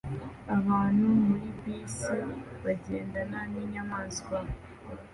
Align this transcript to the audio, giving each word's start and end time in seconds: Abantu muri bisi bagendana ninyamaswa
Abantu 0.57 1.05
muri 1.25 1.47
bisi 1.63 2.15
bagendana 2.63 3.39
ninyamaswa 3.51 4.37